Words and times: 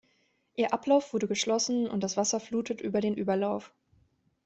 Ihr 0.55 0.73
Ablauf 0.73 1.13
wurde 1.13 1.27
geschlossen 1.27 1.87
und 1.87 1.99
das 2.03 2.17
Wasser 2.17 2.39
flutet 2.39 2.81
über 2.81 3.01
den 3.01 3.13
Überlauf. 3.13 3.71